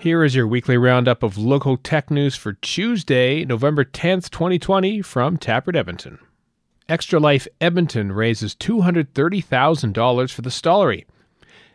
Here 0.00 0.22
is 0.22 0.36
your 0.36 0.46
weekly 0.46 0.76
roundup 0.76 1.24
of 1.24 1.36
local 1.36 1.76
tech 1.76 2.08
news 2.08 2.36
for 2.36 2.52
Tuesday, 2.52 3.44
November 3.44 3.84
10th, 3.84 4.30
2020, 4.30 5.02
from 5.02 5.36
Taproot 5.36 5.74
Edmonton. 5.74 6.20
Extra 6.88 7.18
Life 7.18 7.48
Edmonton 7.60 8.12
raises 8.12 8.54
$230,000 8.54 10.32
for 10.32 10.42
the 10.42 10.50
Stollery. 10.50 11.04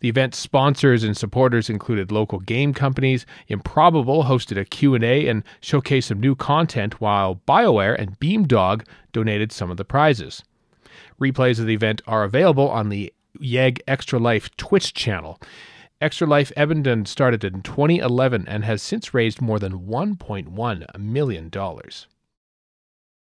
The 0.00 0.08
event's 0.08 0.38
sponsors 0.38 1.02
and 1.02 1.16
supporters 1.16 1.70
included 1.70 2.12
local 2.12 2.38
game 2.38 2.74
companies. 2.74 3.24
Improbable 3.48 4.24
hosted 4.24 4.58
a 4.60 4.64
Q&A 4.64 5.26
and 5.26 5.42
showcased 5.62 6.04
some 6.04 6.20
new 6.20 6.34
content, 6.34 7.00
while 7.00 7.40
BioWare 7.48 7.98
and 7.98 8.18
Beamdog 8.20 8.86
donated 9.12 9.52
some 9.52 9.70
of 9.70 9.78
the 9.78 9.84
prizes. 9.84 10.42
Replays 11.20 11.58
of 11.58 11.66
the 11.66 11.74
event 11.74 12.02
are 12.06 12.24
available 12.24 12.68
on 12.68 12.90
the 12.90 13.12
YEG 13.40 13.80
Extra 13.88 14.18
Life 14.18 14.54
Twitch 14.56 14.92
channel. 14.92 15.40
Extra 16.00 16.26
Life 16.26 16.52
Edmonton 16.56 17.06
started 17.06 17.42
in 17.42 17.62
2011 17.62 18.46
and 18.46 18.64
has 18.64 18.82
since 18.82 19.14
raised 19.14 19.40
more 19.40 19.58
than 19.58 19.86
$1.1 19.86 20.98
million. 20.98 21.50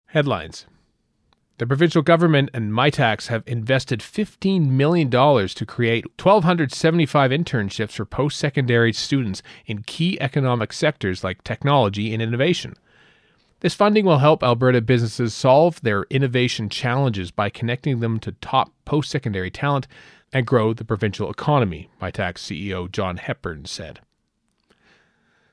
Headlines 0.06 0.66
the 1.60 1.66
provincial 1.66 2.00
government 2.00 2.48
and 2.54 2.72
Mitacs 2.72 3.26
have 3.26 3.42
invested 3.46 4.00
$15 4.00 4.70
million 4.70 5.10
to 5.10 5.66
create 5.66 6.06
1,275 6.18 7.30
internships 7.30 7.90
for 7.90 8.06
post 8.06 8.38
secondary 8.38 8.94
students 8.94 9.42
in 9.66 9.82
key 9.82 10.18
economic 10.22 10.72
sectors 10.72 11.22
like 11.22 11.44
technology 11.44 12.14
and 12.14 12.22
innovation. 12.22 12.72
This 13.60 13.74
funding 13.74 14.06
will 14.06 14.20
help 14.20 14.42
Alberta 14.42 14.80
businesses 14.80 15.34
solve 15.34 15.82
their 15.82 16.04
innovation 16.04 16.70
challenges 16.70 17.30
by 17.30 17.50
connecting 17.50 18.00
them 18.00 18.18
to 18.20 18.32
top 18.32 18.72
post 18.86 19.10
secondary 19.10 19.50
talent 19.50 19.86
and 20.32 20.46
grow 20.46 20.72
the 20.72 20.82
provincial 20.82 21.30
economy, 21.30 21.90
Mitacs 22.00 22.38
CEO 22.38 22.90
John 22.90 23.18
Hepburn 23.18 23.66
said. 23.66 24.00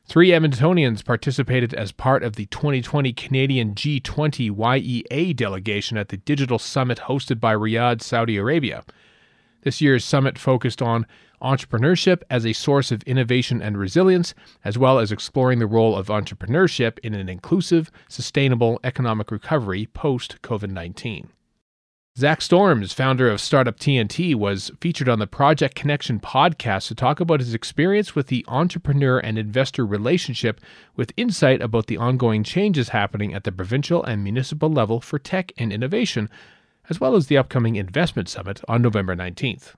Three 0.08 0.30
Edmontonians 0.30 1.04
participated 1.04 1.74
as 1.74 1.92
part 1.92 2.24
of 2.24 2.38
the 2.38 2.46
2020 2.46 3.12
Canadian 3.12 3.76
G20 3.76 4.50
YEA 4.56 5.36
delegation 5.36 5.98
at 5.98 6.08
the 6.08 6.16
digital 6.16 6.58
summit 6.58 7.00
hosted 7.10 7.42
by 7.42 7.54
Riyadh, 7.54 8.02
Saudi 8.02 8.38
Arabia. 8.38 8.86
This 9.64 9.82
year's 9.82 10.06
summit 10.06 10.40
focused 10.40 10.82
on 10.82 11.06
entrepreneurship 11.42 12.22
as 12.30 12.46
a 12.46 12.54
source 12.54 12.90
of 12.90 13.04
innovation 13.04 13.62
and 13.62 13.78
resilience, 13.78 14.34
as 14.64 14.78
well 14.78 14.98
as 14.98 15.12
exploring 15.12 15.60
the 15.60 15.68
role 15.68 15.94
of 15.94 16.08
entrepreneurship 16.08 17.00
in 17.00 17.14
an 17.14 17.28
inclusive, 17.28 17.92
sustainable 18.08 18.80
economic 18.86 19.30
recovery 19.30 19.88
post 19.88 20.42
COVID 20.42 20.72
19. 20.72 21.28
Zach 22.18 22.42
Storms, 22.42 22.94
founder 22.94 23.30
of 23.30 23.40
Startup 23.40 23.78
TNT, 23.78 24.34
was 24.34 24.72
featured 24.82 25.08
on 25.08 25.20
the 25.20 25.28
Project 25.28 25.76
Connection 25.76 26.20
podcast 26.20 26.88
to 26.88 26.96
talk 26.96 27.20
about 27.20 27.42
his 27.42 27.54
experience 27.54 28.16
with 28.16 28.26
the 28.26 28.44
entrepreneur 28.48 29.20
and 29.20 29.38
investor 29.38 29.86
relationship 29.86 30.60
with 30.96 31.14
insight 31.16 31.62
about 31.62 31.86
the 31.86 31.98
ongoing 31.98 32.44
changes 32.44 32.90
happening 32.90 33.36
at 33.36 33.44
the 33.44 33.52
provincial 33.52 34.04
and 34.04 34.24
municipal 34.24 34.68
level 34.68 35.00
for 35.00 35.20
tech 35.20 35.52
and 35.60 35.72
innovation, 35.72 36.28
as 36.90 37.00
well 37.00 37.16
as 37.16 37.28
the 37.28 37.38
upcoming 37.38 37.76
investment 37.76 38.28
summit 38.28 38.64
on 38.68 38.82
November 38.82 39.16
19th. 39.16 39.76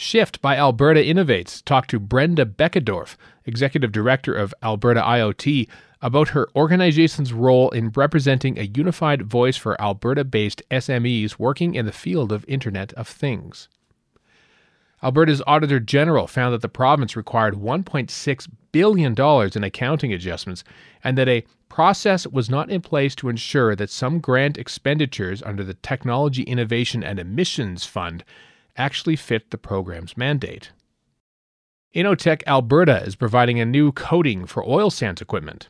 Shift 0.00 0.40
by 0.40 0.56
Alberta 0.56 1.00
Innovates 1.00 1.60
talked 1.64 1.90
to 1.90 1.98
Brenda 1.98 2.46
Beckendorf, 2.46 3.16
executive 3.44 3.90
director 3.90 4.32
of 4.32 4.54
Alberta 4.62 5.00
IoT, 5.00 5.68
about 6.00 6.28
her 6.28 6.48
organization's 6.54 7.32
role 7.32 7.70
in 7.70 7.90
representing 7.90 8.60
a 8.60 8.70
unified 8.76 9.22
voice 9.22 9.56
for 9.56 9.78
Alberta 9.80 10.22
based 10.22 10.62
SMEs 10.70 11.40
working 11.40 11.74
in 11.74 11.84
the 11.84 11.90
field 11.90 12.30
of 12.30 12.44
Internet 12.46 12.92
of 12.92 13.08
Things. 13.08 13.68
Alberta's 15.02 15.42
Auditor 15.48 15.80
General 15.80 16.28
found 16.28 16.54
that 16.54 16.62
the 16.62 16.68
province 16.68 17.16
required 17.16 17.54
$1.6 17.54 18.48
billion 18.70 19.16
in 19.56 19.64
accounting 19.64 20.12
adjustments 20.12 20.62
and 21.02 21.18
that 21.18 21.28
a 21.28 21.44
process 21.68 22.24
was 22.24 22.48
not 22.48 22.70
in 22.70 22.82
place 22.82 23.16
to 23.16 23.28
ensure 23.28 23.74
that 23.74 23.90
some 23.90 24.20
grant 24.20 24.58
expenditures 24.58 25.42
under 25.42 25.64
the 25.64 25.74
Technology 25.74 26.44
Innovation 26.44 27.02
and 27.02 27.18
Emissions 27.18 27.84
Fund 27.84 28.22
actually 28.78 29.16
fit 29.16 29.50
the 29.50 29.58
program's 29.58 30.16
mandate. 30.16 30.72
InnoTech 31.94 32.42
Alberta 32.46 33.02
is 33.02 33.16
providing 33.16 33.58
a 33.58 33.64
new 33.64 33.92
coating 33.92 34.46
for 34.46 34.66
oil 34.66 34.90
sands 34.90 35.20
equipment. 35.20 35.68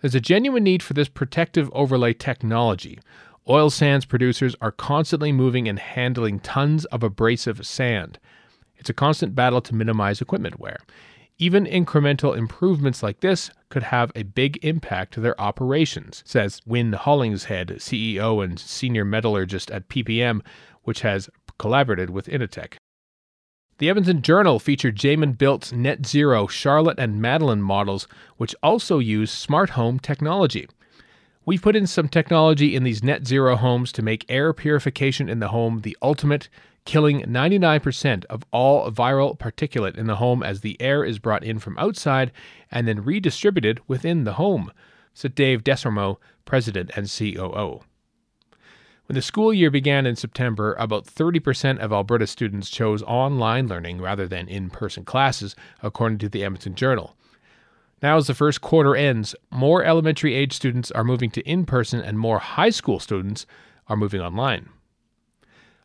There's 0.00 0.14
a 0.14 0.20
genuine 0.20 0.64
need 0.64 0.82
for 0.82 0.94
this 0.94 1.08
protective 1.08 1.70
overlay 1.72 2.12
technology. 2.12 3.00
Oil 3.48 3.70
sands 3.70 4.04
producers 4.04 4.54
are 4.60 4.70
constantly 4.70 5.32
moving 5.32 5.68
and 5.68 5.78
handling 5.78 6.40
tons 6.40 6.84
of 6.86 7.02
abrasive 7.02 7.66
sand. 7.66 8.18
It's 8.76 8.90
a 8.90 8.94
constant 8.94 9.34
battle 9.34 9.60
to 9.62 9.74
minimize 9.74 10.20
equipment 10.20 10.60
wear. 10.60 10.78
Even 11.38 11.64
incremental 11.64 12.36
improvements 12.36 13.02
like 13.02 13.20
this 13.20 13.50
could 13.70 13.84
have 13.84 14.12
a 14.14 14.24
big 14.24 14.62
impact 14.62 15.14
to 15.14 15.20
their 15.20 15.40
operations, 15.40 16.22
says 16.26 16.60
Win 16.66 16.92
Hollingshead, 16.92 17.68
CEO 17.78 18.44
and 18.44 18.58
senior 18.58 19.06
metallurgist 19.06 19.70
at 19.70 19.88
PPM, 19.88 20.42
which 20.82 21.00
has 21.00 21.30
collaborated 21.60 22.08
with 22.08 22.26
InnoTech. 22.26 22.76
The 23.76 23.90
Edmonton 23.90 24.22
Journal 24.22 24.58
featured 24.58 24.96
Jayman 24.96 25.36
Built's 25.36 25.72
Net 25.72 26.06
Zero 26.06 26.46
Charlotte 26.46 26.98
and 26.98 27.20
Madeline 27.20 27.60
models, 27.60 28.08
which 28.38 28.54
also 28.62 28.98
use 28.98 29.30
smart 29.30 29.70
home 29.70 29.98
technology. 29.98 30.66
We've 31.44 31.60
put 31.60 31.76
in 31.76 31.86
some 31.86 32.08
technology 32.08 32.74
in 32.74 32.82
these 32.82 33.02
net 33.02 33.26
zero 33.26 33.56
homes 33.56 33.92
to 33.92 34.02
make 34.02 34.24
air 34.30 34.54
purification 34.54 35.28
in 35.28 35.40
the 35.40 35.48
home 35.48 35.82
the 35.82 35.96
ultimate, 36.00 36.48
killing 36.86 37.20
99% 37.22 38.24
of 38.26 38.42
all 38.52 38.90
viral 38.90 39.38
particulate 39.38 39.98
in 39.98 40.06
the 40.06 40.16
home 40.16 40.42
as 40.42 40.62
the 40.62 40.80
air 40.80 41.04
is 41.04 41.18
brought 41.18 41.44
in 41.44 41.58
from 41.58 41.76
outside 41.76 42.32
and 42.70 42.88
then 42.88 43.04
redistributed 43.04 43.80
within 43.86 44.24
the 44.24 44.34
home, 44.34 44.72
said 45.12 45.34
Dave 45.34 45.62
Desormeaux, 45.62 46.16
president 46.46 46.90
and 46.96 47.06
COO. 47.10 47.82
When 49.10 49.16
the 49.16 49.22
school 49.22 49.52
year 49.52 49.72
began 49.72 50.06
in 50.06 50.14
September, 50.14 50.74
about 50.74 51.04
30% 51.04 51.80
of 51.80 51.92
Alberta 51.92 52.28
students 52.28 52.70
chose 52.70 53.02
online 53.02 53.66
learning 53.66 54.00
rather 54.00 54.28
than 54.28 54.46
in 54.46 54.70
person 54.70 55.04
classes, 55.04 55.56
according 55.82 56.18
to 56.18 56.28
the 56.28 56.44
Edmonton 56.44 56.76
Journal. 56.76 57.16
Now, 58.00 58.18
as 58.18 58.28
the 58.28 58.34
first 58.34 58.60
quarter 58.60 58.94
ends, 58.94 59.34
more 59.50 59.82
elementary 59.82 60.36
age 60.36 60.52
students 60.52 60.92
are 60.92 61.02
moving 61.02 61.28
to 61.32 61.40
in 61.40 61.66
person 61.66 62.00
and 62.00 62.20
more 62.20 62.38
high 62.38 62.70
school 62.70 63.00
students 63.00 63.46
are 63.88 63.96
moving 63.96 64.20
online. 64.20 64.68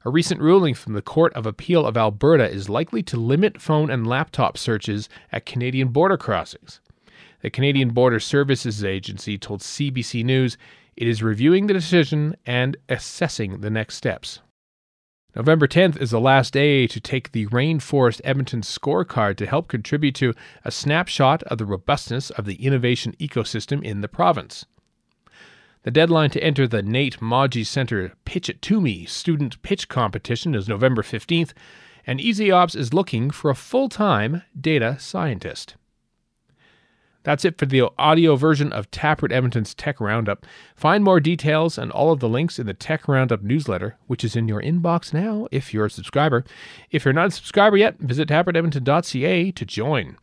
A 0.05 0.11
recent 0.11 0.39
ruling 0.39 0.75
from 0.75 0.93
the 0.93 1.01
Court 1.01 1.33
of 1.33 1.47
Appeal 1.47 1.83
of 1.83 1.97
Alberta 1.97 2.47
is 2.47 2.69
likely 2.69 3.01
to 3.01 3.17
limit 3.17 3.59
phone 3.59 3.89
and 3.89 4.05
laptop 4.05 4.55
searches 4.55 5.09
at 5.31 5.47
Canadian 5.47 5.87
border 5.87 6.15
crossings. 6.15 6.79
The 7.41 7.49
Canadian 7.49 7.89
Border 7.89 8.19
Services 8.19 8.83
Agency 8.83 9.37
told 9.37 9.61
CBC 9.61 10.23
News 10.23 10.57
it 10.97 11.07
is 11.07 11.23
reviewing 11.23 11.67
the 11.67 11.73
decision 11.73 12.35
and 12.45 12.77
assessing 12.89 13.61
the 13.61 13.69
next 13.69 13.95
steps. 13.95 14.39
November 15.35 15.67
10th 15.67 16.01
is 16.01 16.11
the 16.11 16.19
last 16.19 16.53
day 16.53 16.87
to 16.87 17.01
take 17.01 17.33
the 17.33 17.45
Rainforest 17.47 18.21
Edmonton 18.23 18.61
scorecard 18.61 19.35
to 19.35 19.45
help 19.45 19.67
contribute 19.67 20.15
to 20.15 20.33
a 20.63 20.71
snapshot 20.71 21.43
of 21.43 21.57
the 21.57 21.65
robustness 21.65 22.29
of 22.29 22.45
the 22.45 22.55
innovation 22.65 23.13
ecosystem 23.19 23.83
in 23.83 23.99
the 23.99 24.07
province. 24.07 24.65
The 25.83 25.91
deadline 25.91 26.29
to 26.31 26.43
enter 26.43 26.67
the 26.67 26.81
Nate 26.81 27.19
Maudje 27.19 27.65
Center 27.65 28.13
Pitch 28.23 28.49
It 28.49 28.61
To 28.63 28.79
Me 28.79 29.05
student 29.05 29.61
pitch 29.61 29.89
competition 29.89 30.55
is 30.55 30.69
November 30.69 31.03
15th, 31.03 31.51
and 32.07 32.19
EasyOps 32.19 32.75
is 32.75 32.93
looking 32.93 33.29
for 33.29 33.51
a 33.51 33.55
full 33.55 33.89
time 33.89 34.43
data 34.59 34.95
scientist. 34.99 35.75
That's 37.25 37.43
it 37.43 37.57
for 37.57 37.65
the 37.65 37.89
audio 37.97 38.35
version 38.35 38.71
of 38.71 38.89
Taproot 38.91 39.31
Edmonton's 39.31 39.73
Tech 39.73 39.99
Roundup. 39.99 40.45
Find 40.75 41.03
more 41.03 41.19
details 41.19 41.75
and 41.75 41.91
all 41.91 42.11
of 42.11 42.19
the 42.19 42.29
links 42.29 42.59
in 42.59 42.67
the 42.67 42.73
Tech 42.75 43.07
Roundup 43.07 43.41
newsletter, 43.41 43.97
which 44.05 44.23
is 44.23 44.35
in 44.35 44.47
your 44.47 44.61
inbox 44.61 45.11
now 45.11 45.47
if 45.51 45.73
you're 45.73 45.87
a 45.87 45.89
subscriber. 45.89 46.45
If 46.91 47.03
you're 47.03 47.15
not 47.15 47.29
a 47.29 47.31
subscriber 47.31 47.77
yet, 47.77 47.97
visit 47.97 48.29
taprootedmonton.ca 48.29 49.51
to 49.51 49.65
join. 49.65 50.17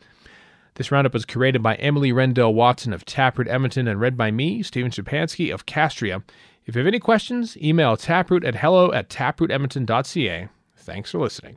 This 0.75 0.93
roundup 0.93 1.13
was 1.13 1.27
curated 1.27 1.61
by 1.61 1.75
Emily 1.75 2.13
Rendell 2.13 2.55
Watson 2.55 2.93
of 2.93 3.05
Taproot 3.05 3.49
Edmonton 3.49 3.89
and 3.89 4.01
read 4.01 4.17
by 4.17 4.31
me, 4.31 4.63
Stephen 4.63 4.93
Shapansky 4.93 5.53
of 5.53 5.67
Castria. 5.67 6.23
If 6.67 6.77
you 6.77 6.81
have 6.81 6.87
any 6.87 7.01
questions, 7.01 7.57
email 7.57 7.97
taproot 7.97 8.45
at 8.45 8.55
hello 8.55 8.93
at 8.93 9.09
taprootedmonton.ca. 9.09 10.49
Thanks 10.77 11.11
for 11.11 11.19
listening. 11.19 11.57